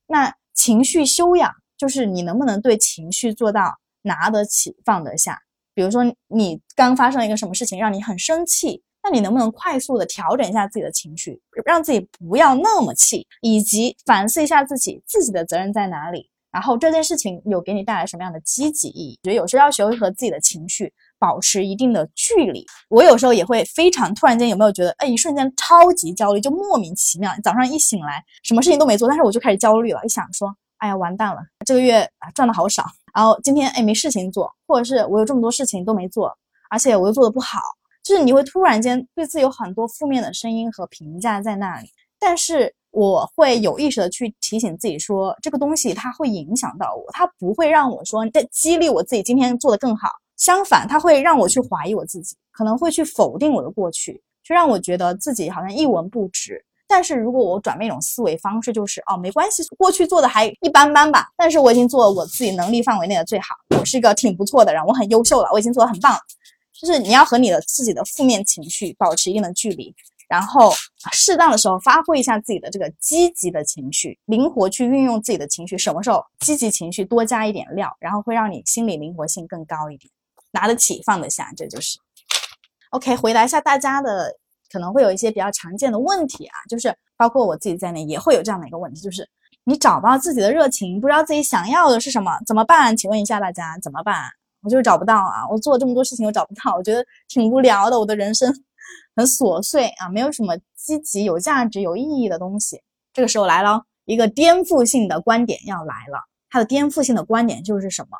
[0.07, 5.39] 那情绪修养就是你能不能对情绪做到拿得起放得下。
[5.73, 16.29] 比如说你刚发生了一个什么事情让你很生气，那你能不能快速的调整一下自己的情绪，让自己不要那么气，以及反思一下自己自己的责任在哪里？
[16.51, 19.19] 然后这件事情有给你带来什么样的积极意义？
[19.23, 22.65] 觉得有时候要学会和自己的情绪保持一定的距离。
[22.89, 32.85] 我有时候也会非常突然间，有没有觉得，哎，一瞬间超级焦虑，就莫名其妙，早上一醒来什么事情都没做，但是我就开始焦虑了，一想说，哎呀，完蛋了，这个月啊赚的好少，
[33.15, 36.37] 然后今天哎没事情做，或者是我有这么多事情都没做，
[36.69, 37.59] 而且我又做的不好，
[38.03, 41.87] 就是你会突然间对自己有很多负面的声音和评价在那里，
[42.19, 42.75] 但是。
[42.91, 50.09] 我会有意识的去提醒自己说，这个东西它会影响到我，它不会让我说在激励我自己今天做得更好。
[50.37, 56.63] 相反，它会让我去怀疑我自己，可能会去否定我的过去，就让我觉得自己好像一文不值。
[56.87, 66.19] 但是如果我转变一种思维方式，就是哦，没关系，过去做的还一般般吧，但是我已经做了我自己能力范围内的最好，我是一个挺不错的人，我很优秀了，我已经做的很棒了。
[66.73, 69.93] 就是你要和你的自己的负面情绪保持一定的距离。
[70.31, 70.71] 然后
[71.11, 75.77] 适当的时候发挥一下自己的这个积极的情绪，灵活去运用自己的情绪。
[75.77, 80.09] 什么时候积极情绪多加一点料，然后会让你心理灵活性更高一点，
[80.51, 81.99] 拿得起放得下，这就是。
[82.91, 84.33] OK，回答一下大家的
[84.71, 89.27] 可能会有一些比较常见的问题啊，就是包括我自己在内也会有这样的一个问题，就是
[89.65, 92.95] 你找不到自己的热情，不知道自己想要的是什么，怎么办？
[92.95, 94.29] 请问一下大家怎么办？
[94.63, 98.49] 我就是找不到啊，我做了这么多事情我找不到，我觉得挺无聊的，我的人生。
[99.15, 102.81] 很琐碎啊，没有什么积极、有价值、有意义的东西。
[103.13, 108.17] 这个时候来了一个颠覆性的观点要来了，它的颠覆性的观点就是什么？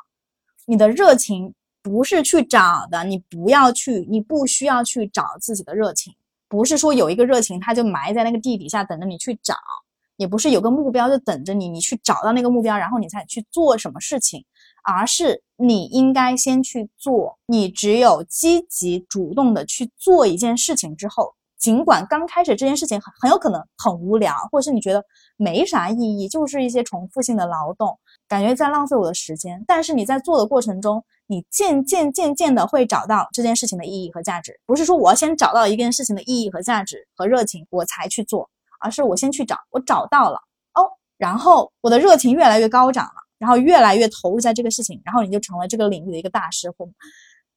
[0.66, 6.14] 你的热情不是去找的，你不要去，你不需要去找自己的热情，
[6.48, 9.54] 不是说有一个热情它就埋在那个地底下等着你去找，
[10.16, 14.44] 也不是有个目标就等着你，你去找到那个目标，然后你才去做什么事情。
[14.82, 25.04] 而是你应该先去做，你只有积极主动的去做一件事情之后，尽管刚开始这件事情很很有可能很无聊，或者是你觉得
[25.36, 29.64] 没啥意义，就是一些重复性的劳动，感觉在浪费我的时间。
[29.66, 34.58] 但是你在做的过程中，你渐渐渐渐的会找到这件事情的意义和价值。
[34.66, 40.38] 不是说我要先找到一件事情的意义和价值和热情我才去做，而是我先去找，我找到了
[40.74, 43.21] 哦，然后我的热情越来越高涨了。
[43.42, 46.88] 然后越来越投入在这个事情，然后你就成了这个领域的一个大师傅。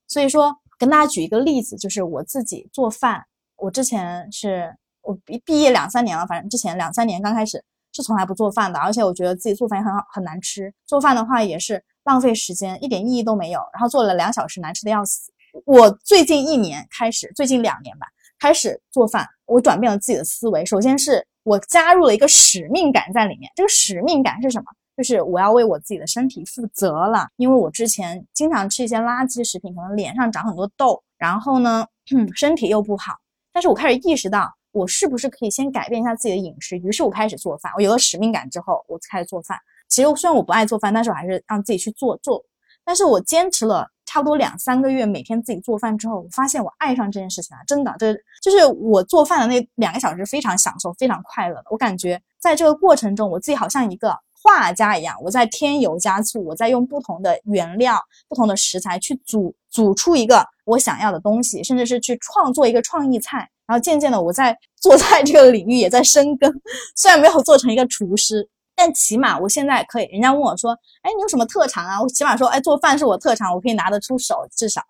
[0.07, 3.23] 所以说，跟大家举一个例子，就是我自己做饭。
[3.57, 10.73] 我之前是我毕毕业两三年了，反正之前两三年刚开始是从来不做饭的，而且我觉得自己做饭也很好，很难吃。
[10.87, 13.59] 做饭的话也是浪费时间，一点意义都没有。
[13.71, 15.31] 然后做了两小时，难吃的要死。
[15.65, 18.07] 我最近一年开始，最近两年吧，
[18.39, 20.65] 开始做饭，我转变了自己的思维。
[20.65, 23.51] 首先是我加入了一个使命感在里面。
[23.55, 24.65] 这个使命感是什么？
[24.95, 31.85] 就是我要为我自己的身体负责了，因为我之前经常吃一些垃圾食品，可能脸上长很多痘，然后呢，
[32.33, 33.13] 身体又不好。
[33.51, 36.77] 但是我开始意识到，我是不是可以先改变一下自己的饮食？
[36.77, 37.71] 于是我开始做饭。
[37.75, 39.57] 我有了使命感之后，我开始做饭。
[39.89, 42.41] 其实虽然我不爱做饭，但是我还是让自己去做做。
[42.85, 47.63] 但是我坚持了差不多两三个月，每天自己做饭之后，我发现我爱上这件事情了。
[47.67, 51.63] 真的，这就是我做饭的那两个小时非常享受、非常快乐的。
[51.69, 54.17] 我感觉在这个过程中，我自己好像一个。
[54.45, 63.49] 画家一样，我在添油加醋，我在用不同的原料、不同的食材去煮煮出一个我想要的东西，甚至是去创作一个创意菜。
[63.65, 66.53] 然后渐渐的，我在做菜这个领域也在深耕。
[66.95, 70.05] 虽然没有做成一个厨师，但起码我现在可以。
[70.11, 74.83] 人家问我说：“哎，你有什么特长啊？”我起码说：“哎，做饭是我特长，我可以拿得出手，至少。”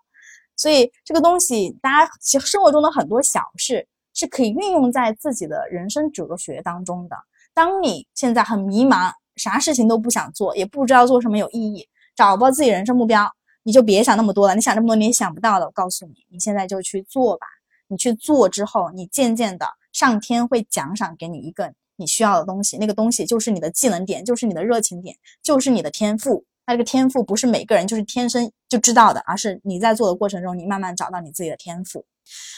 [0.54, 7.16] 所以这个东西，大家其生活中的很多小事是可以运用在自己的人生哲学当中的。
[7.54, 9.10] 当你现在很迷茫。
[9.36, 13.30] 啥事情都不想做，也不知道做什么有意义，找不到自己人生目标，
[13.62, 14.54] 你就别想那么多了。
[14.54, 15.66] 你想这么多，你也想不到的。
[15.66, 17.46] 我告诉你，你现在就去做吧。
[17.88, 22.76] 你去做之后，你渐渐的，上天会奖赏给你一个你需要的东西。
[22.78, 26.44] 那个东西就是你的技能点，就是你的热情点，就是你的天赋。
[26.66, 32.04] 那这个天赋不是每个人就是天生就知道的，而是你在做的过程中，你慢慢找到你自己的天赋。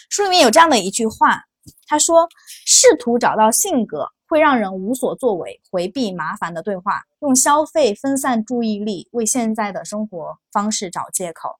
[0.08, 1.42] 书里面有这样的一句话，
[1.86, 2.26] 他说
[2.64, 11.56] ：“试图找到性格。”会让人无所作为，回避麻烦的对话，用消费分散注意力，为现在的生活方式找借口。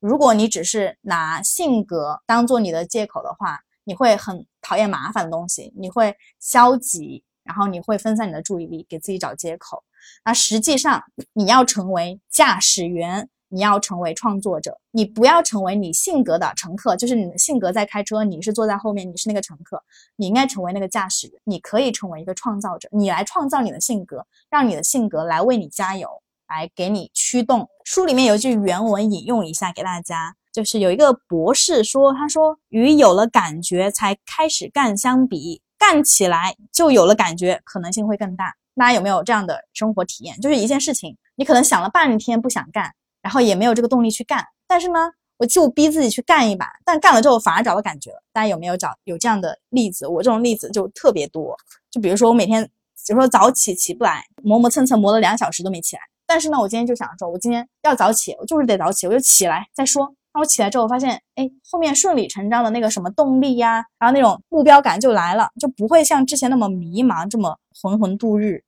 [0.00, 9.84] 如果你只是拿性格当做你的借口的话，你会很讨厌麻烦的东西，你会消极，然后你会分散你的注意力，给自己找借口。
[10.24, 11.02] 那实际上，
[11.34, 13.28] 你要成为驾驶员。
[13.48, 19.82] 你要成为创作者，你不要成为你性格的乘客，就是你的性格在开车，你是坐在后面，你是那个乘客，
[20.16, 21.40] 你应该成为那个驾驶员。
[21.44, 26.08] 你可以成为一个创造者，你来创造你的性格，让你的性格来为你加油。
[26.48, 27.68] 来给你驱动。
[27.84, 38.54] 书里面有一句原文引用一下给大家，就是有一个博士说，他说与有了感觉才开始干相比，干起来就有了感觉，可能性会更大。
[38.76, 40.40] 大家有没有这样的生活体验？
[40.40, 48.22] 就是一件事情，你可能想了半天不想干，然后也没有这个动力去干，但是呢，我就逼自己去干一把，但干了之后反而找到感觉了。
[48.32, 50.06] 大家有没有找有这样的例子？
[50.06, 51.56] 我这种例子就特别多。
[51.90, 60.12] 就比如说我每天，比如说早起起不来，磨磨蹭蹭磨了两小时都没起来，但是呢，我今天就想说，我今天要早起，我就是得早起，我就起来再说。
[60.34, 68.62] 那我起来之后发现，哎，后面顺理成章的那个什么动力呀，然后那种目标感就来了，就不会像之前那么迷茫，这么浑浑度日。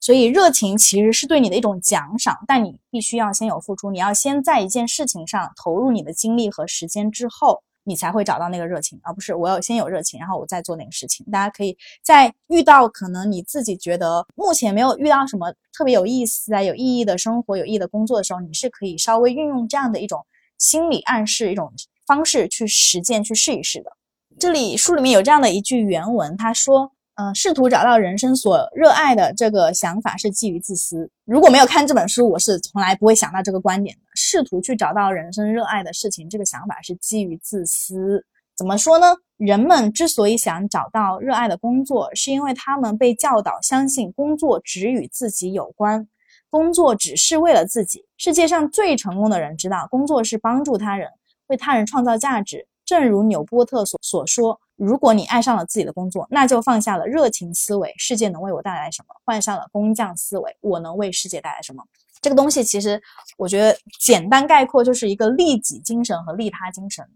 [0.00, 11.24] 所以热情其实是对你的一种奖赏，但你必须要先有付出，你要先在一件事情上投入你的精力和时间之后，你才会找到那个热情，而不是我要先有热情，然后我再做那个事情。
[11.30, 20.26] 大家可以在遇到可能你自己觉得目前没有遇到什么特别有意思啊、有意义的生活、有意义的工作的时候，你是可以稍微运用这样的一种
[20.58, 21.72] 心理暗示、一种
[22.06, 23.92] 方式去实践、去试一试的。
[24.38, 26.92] 这里书里面有这样的一句原文，他说。
[27.16, 31.10] 嗯，试图找到人生所热爱的这个想法是基于自私。
[31.24, 34.02] 如果没有看这本书，我是从来不会想到这个观点的。
[34.14, 38.22] 试图去找到人生热爱的事情，这个想法是基于自私。
[38.54, 39.14] 怎么说呢？
[39.38, 46.06] 人们之所以想找到热爱的工作，是因为他们被教导相信工作只与自己有关，
[46.50, 48.04] 工作只是为了自己。
[48.18, 51.08] 世界上最成功的人知道，工作是帮助他人，
[51.46, 52.66] 为他人创造价值。
[52.84, 54.60] 正如纽波特所所说。
[54.76, 59.14] 如果你爱上了自己的工作，那就放下了热情思维，世界能为我带来什么？
[59.24, 61.82] 换上了工匠思维，我能为世界带来什么？
[62.20, 63.00] 这个东西其实，
[63.36, 67.06] 我觉得简单概括就是一个利己精神和利他精神。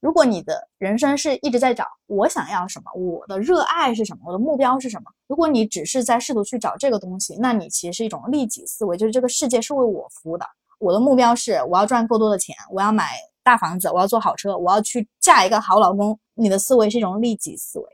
[0.00, 5.10] 如果你的人生是一直在找我想要什么，我的热爱是什么，我的目标是什么？
[5.26, 10.46] 如果你只是在试图去找这个东西，那你其实是一种利己思维，就是这个世界是为我服务的。
[10.78, 13.12] 我的目标是我要赚够多的钱，我要买。
[13.46, 16.18] 大房子，我要坐好车，我要去嫁一个好老公。
[16.34, 17.86] 你的思维是一种利己思维，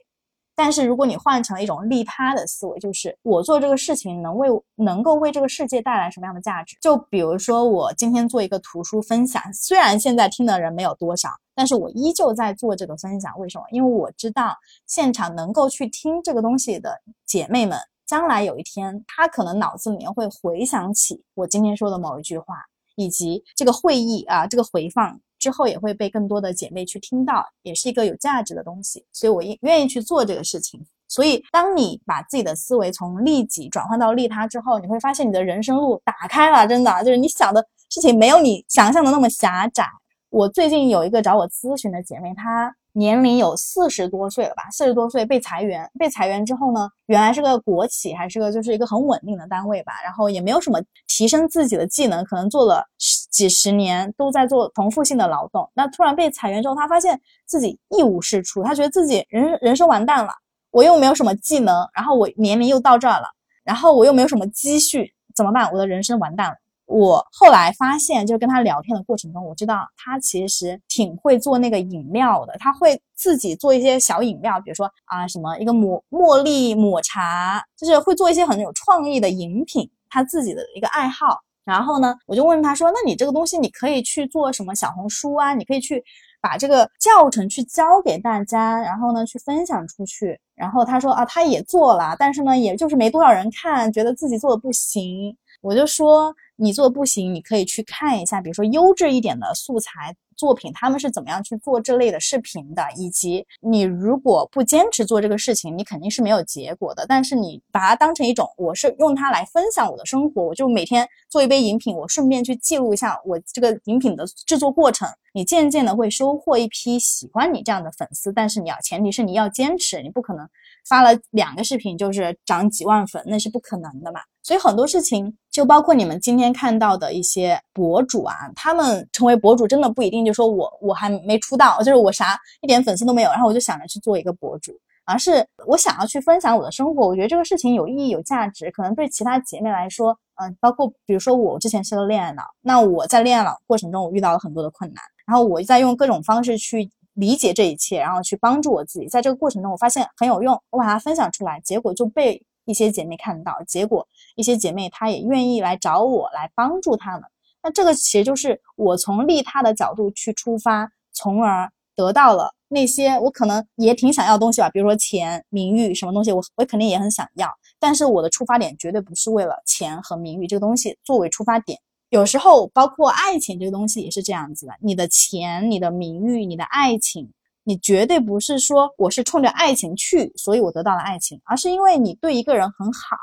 [0.54, 6.74] 但是如果你换成了一种利他的思维，就是我做这个事情能为能够为这个世界带来什么样的价值？
[6.80, 13.38] 就比如说我今天做一个图书分享，虽然现在听的人没有多少，但是我依旧在做这个分享。
[13.38, 13.64] 为什么？
[13.70, 22.56] 因为我知道现场能够去听这个东西的姐妹们，将来有一天她可能脑子里面会回想起我今天说的某一句话，
[22.96, 25.20] 以及这个会议啊，这个回放。
[25.42, 30.80] 之后也会被更多的姐妹去听到，也是一个有价值的东西，所以我愿愿意去做这个事情。
[31.08, 39.84] 所以，当你把自己的思维从利己转换到利他之后，你会发现你的人生路打开了，真的就是你想的事情没有你想象的那么狭窄。
[40.30, 42.72] 我最近有一个找我咨询的姐妹，她。
[42.94, 44.64] 年龄有四十多岁了吧？
[44.70, 49.94] 四十多岁被裁员，被裁员之后呢，原来是个国企，还是个就是一个很稳定的单位吧。
[50.04, 50.78] 然后也没有什么
[51.08, 52.84] 提升自己的技能，可能做了
[53.32, 55.68] 几十年都在做重复性的劳动。
[55.74, 60.32] 那突然被裁员之后，他发现自己一无是处，他觉得自己人人生完蛋了。
[60.70, 63.26] 我又没有什么技能，然后我年龄又到这儿了，
[63.64, 65.70] 然后我又没有什么积蓄，怎么办？
[65.72, 66.54] 我的人生完蛋了。
[66.86, 72.54] 我后来发现，就是跟他聊天的过程中，我知道他其实挺会做那个饮料的。
[72.58, 81.40] 他会自己做一些小饮料，比如说啊，什么一个抹茉莉抹茶，就是会做一些很有创意的饮品，他自己的一个爱好。
[81.64, 85.54] 然后呢，我就问他说：“那你这个东西，你可以去做什么小红书啊？
[85.54, 86.02] 你可以去
[86.40, 96.34] 把这个教程去教给大家，然后呢去分享出去。”然后他说：“啊，他也做了，但是呢，也就是没多少人看，觉得自己做的不行。”我就说。
[96.56, 107.04] 你做的不行，你可以去看一下，比如说优质一点的素材作品，他们是怎么样去做这类的视频的，以及你如果不坚持做这个事情，你肯定是没有结果的。
[107.08, 115.08] 但是你把它当成一种，我是用它来分享我的生活，我就每天做一杯饮品，我顺便去记录一下我这个饮品的制作过程。
[115.34, 120.46] 你渐渐的会收获一批喜欢你这样的粉丝，但是你要前提是你要坚持，你不可能
[120.88, 124.20] 发了两个视频就是涨几万粉，那是不可能的嘛。
[124.42, 134.72] 所以很多事情，就包括你们今天看到的一些博主啊，他们成为博主真的不一定就说我我还没出道，就是我啥一点粉丝都没有，然后我就想着去做一个博主，
[135.04, 152.44] 而是我想要去分享我的生活，我觉得这个事情有意义有价值，可能对其他姐妹来说，嗯，包括比如说我之前是个恋爱脑，那我在恋爱脑过程中我遇到了很多的困难，然后我在用各种方式去理解这一切，然后去帮助我自己，在这个过程中我发现很有用，我把它分享出来，结果就被。
[152.64, 154.06] 一些姐妹看到结果，
[154.36, 157.22] 一些姐妹她也愿意来找我来帮助她们。
[157.60, 167.48] 那这个其实就是我从利他的角度去出发，从而得到了那些我可能也挺想要东西吧，比如说钱、名誉什么东西，我我肯定也很想要。
[167.80, 171.80] 但是我的出发点绝对不是为了钱和名誉这个东西作为出发点。
[172.12, 177.26] 有时候包括爱情这个东西也是这样子的，你的钱、你的名誉、你的爱情，
[177.64, 183.16] 你绝对不是说我是冲着爱情去，所以我得到了爱情，而是因为你对一个人很好。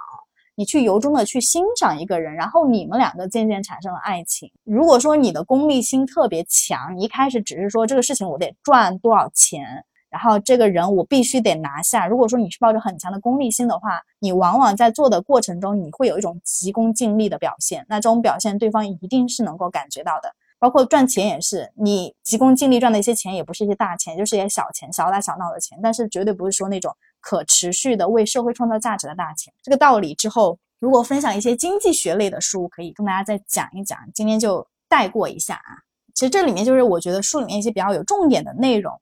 [0.56, 4.52] 你去由衷的去欣赏一个人，然后你们两个渐渐产生了爱情。
[4.64, 12.08] 如果说你的功利心特别强，你一开始只是说这个事情我得赚多少钱，然后这个人我必须得拿下。
[12.08, 17.86] 如果说你是抱着很强的功利心的话，你往往在做的过程中，你会有一种急功近利的表现。
[17.88, 20.34] 那这种表现，对方一定是能够感觉到的。
[20.58, 26.96] 包括赚钱也是，你急功近利赚的一些钱，也不是一些大钱，就是一些小钱，小打小闹的钱，但是绝对不是说那种。
[27.22, 34.00] 可持续的为社会创造价值的大钱，这个道理之后，如果分享一些经济学类的书，可以跟大家再讲一讲。
[34.14, 35.84] 今天就带过一下啊。
[36.16, 38.98] 其实这里面就是我觉得书里面一些比较有重点的内容。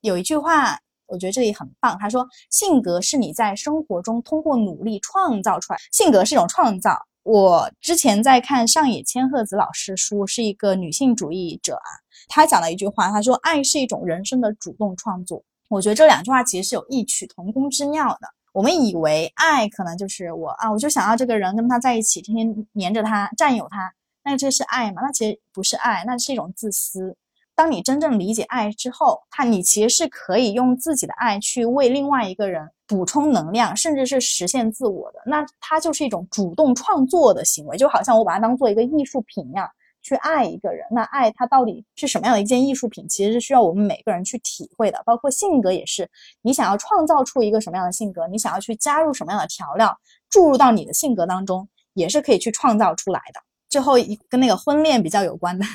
[0.00, 1.96] 有一句话，我觉得这里很棒。
[1.98, 11.88] 他说：“性格是你在生活中通过努力创造出来，性格是一种创造。”我之前在看上野千鹤子老师书，是一个女性主义者啊。
[12.28, 18.28] 她讲了一句话，她说：“爱是一种人生的主动创作。”我觉得这两句话其实是有异曲同工之妙的。
[18.52, 23.92] 我们以为爱可能就是我啊，我就想要这个人跟他在一起，天天黏着他，占有他，
[24.22, 25.02] 那这是爱吗？
[25.02, 27.16] 那其实不是爱，那是一种自私。
[27.54, 35.20] 当你真正理解爱之后，他你其实是可以用自己的爱去为另外一个人补充能量，甚至是实现自我的。
[35.26, 39.68] 那它就是一种主动创作的行为，就好像我把它当做一个艺术品一样。
[40.02, 43.08] 去爱一个人，那爱它到底是什么样的一件艺术品？
[43.08, 45.02] 其实是需要我们每个人去体会的。
[45.06, 46.06] 包括性格也是，
[46.42, 49.98] 你想要创造出一个什么样的性格，你想要去加入什么样的调料，
[50.28, 53.40] 注入到你的性格当中，也是可以去创造出来的。
[53.74, 55.66] 最后一跟那个婚恋比较有关的，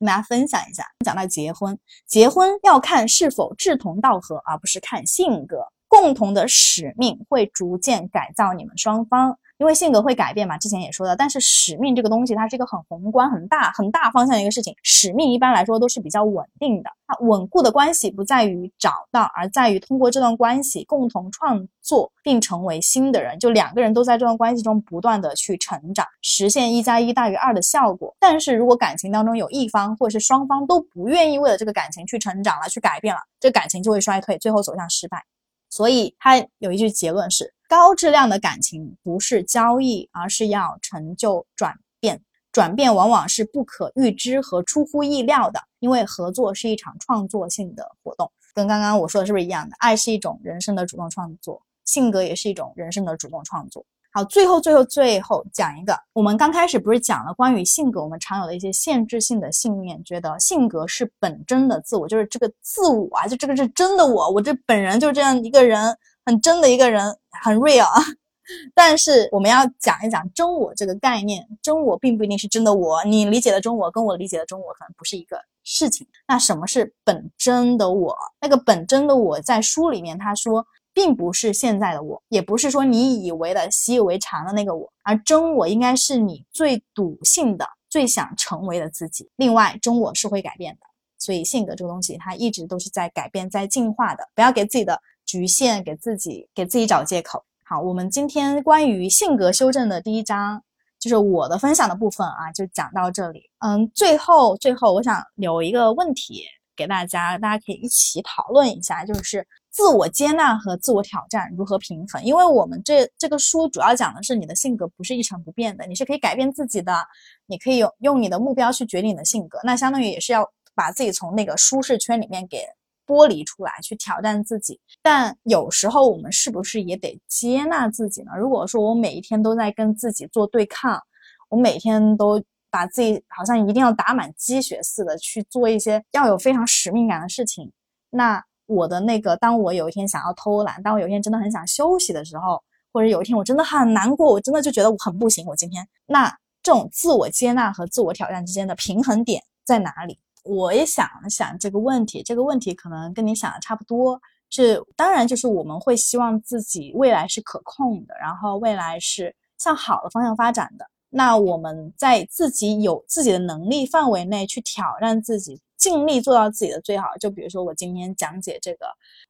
[0.00, 0.84] 跟大家分享一下。
[1.04, 5.58] 讲到结婚，结婚要看是否志同道合，而不是看性格。
[5.86, 9.38] 共同的使命会逐渐改造你们双方。
[9.58, 11.14] 因为性格会改变嘛，之前也说的。
[11.16, 14.74] 但是使命这个东西，它是一个很宏观、很大、很大方向的一个事情。
[14.82, 16.90] 使命一般来说都是比较稳定的。
[17.06, 23.38] 它稳固的关系不在于找到，而在于通过这段关系共同创作并成为新的人。
[23.38, 28.14] 就两个人都在这段关系中不断的去成长，实现一加一大于二的效果。
[28.18, 35.22] 但是如果感情当中有一方或者是双方都不愿意为了这个感情去成长了、去改变了，这感情就会衰退，最后走向失败。
[35.68, 42.22] 所以他有一句结论是：高质量的感情不是交易，而是要成就转变。
[42.52, 48.30] 转变往往是不可预知和出乎意料的，因为合作是一场创作性的活动。
[48.54, 49.74] 跟刚刚我说的是不是一样的？
[49.80, 53.84] 爱是一种人生的主动创作，性格也是一种人生的主动创作。
[54.12, 68.00] 好，最后最后最后讲一个，我们刚开始不是讲了关于性格，我们常有的一些限制性的信念，觉得性格是本真的自我，就是这个自我啊，就这个是真的我，我这本人就这样一个人，很真的一个人，很 real 啊。
[68.74, 76.06] 但是我们要讲一讲真我这个概念，真我并不一定是真的我，你理解的真我跟我理解的真我可能不是一个事情。
[76.28, 78.16] 那什么是本真的我？
[78.40, 80.66] 那个本真的我在书里面他说。
[80.96, 89.28] 并不是现在的我，也不是说你以为的习以为常的那个我，而真我应该是你最笃信的、最想成为的自己。
[89.34, 90.86] 另外，真我是会改变的，
[91.18, 94.28] 所以性格这个东西它一直都是在改变、在进化的。
[94.36, 97.44] 不要给自己的局限，给自己给自己找借口。
[97.64, 100.62] 好，我们今天关于性格修正的第一章，
[100.98, 103.42] 就是我的分享的部分啊，就讲到这里。
[103.58, 106.44] 嗯，最后最后，我想留一个问题
[106.76, 109.46] 给大家，大家可以一起讨论一下，就是。
[109.76, 112.22] 自我接纳和自我挑战如何平衡？
[112.22, 117.04] 因为我们这这个书主要讲的是你的性格不是一成不变的，你是可以改变自己的，
[117.46, 119.58] 你可以用用你的目标去决定你的性格。
[119.64, 122.58] 那相当于也是要把自己从那个舒适圈里面给
[123.06, 124.80] 剥离出来，去挑战自己。
[125.02, 128.32] 但有时候我们是不是也得接纳自己呢？
[128.38, 131.00] 如果说我每一天都在跟自己做对抗，
[131.48, 137.72] 我每天都把自己好像一定要打满鸡血似的去做一些要有非常使命感的事情，
[138.10, 138.44] 那。
[138.66, 142.58] 我的那个，当我有一天想要偷懒，当我有一天真的很想休息的时候，
[142.94, 145.44] 或者有一天我真的很难过，我真的就觉得我很不行。
[145.46, 150.18] 我今天那这种自我接纳和自我挑战之间的平衡点在哪里？
[150.44, 154.20] 我也想了想这个问题，这个问题可能跟你想的差不多。
[154.50, 160.88] 是当然，就是我们会希望自己未来是可控的，然后未来是向好的方向发展的。
[161.10, 165.60] 那我们在自己有自己的能力范围内去挑战自己。
[165.76, 168.86] 尽力做到自己的最好，就比如说我今天讲解这个，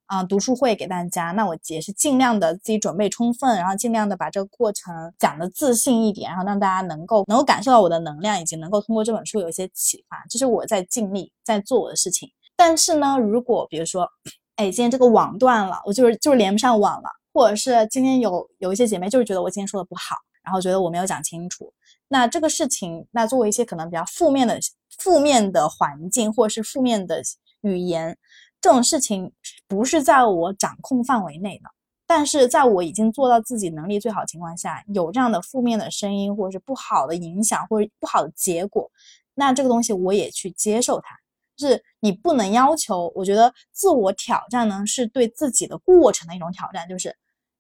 [0.07, 12.28] 啊，读书会给大家，那我也是尽量的自己准备充分，然后尽量的把这个过程讲的自信一点，然后让大家能够能够感受到我的能量，以及能够通过这本书有一些启发，这是我在尽力在做我的事情。
[12.55, 14.09] 但是呢，如果比如说，
[14.57, 21.72] 哎，今天这个网断了，我就是就是连不上网了，或者是今天有有一些姐妹就是觉得我今天说的不好，然后觉得我没有讲清楚，
[22.09, 24.61] 那这个事情，那作为一些可能比较负面的
[24.98, 27.22] 负面的环境或者是负面的
[27.62, 28.16] 语言，
[28.64, 29.30] 这种事情
[29.68, 31.68] 不是在我掌控范围内的。
[32.06, 38.90] 但是在我已经做到自己能力最好情况下，有这样的负面的声音或者是不好的影响或者不好的结果，
[39.34, 41.14] 那这个东西我也去接受它。
[41.56, 47.14] 就是你不能要求，我觉得自我挑战呢是对自己的过程的一种挑战，就是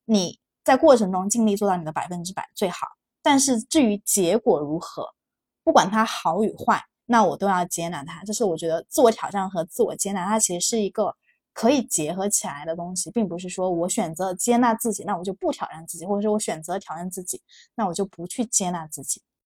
[0.06, 2.86] 你在过程中尽力做到你的百分之百最好。
[3.22, 5.06] 但是至于结果如何，
[5.62, 8.22] 不管它好与坏，那我都要接纳他。
[8.24, 11.14] 就是我觉得自我挑战和自我接纳，它其实是一个。
[11.56, 17.40] 可以结合起来的东西，并不是说我选择接纳自己，那我就不挑战自己，或者说我选择挑战自己，
[17.76, 19.22] 那我就不去接纳自己。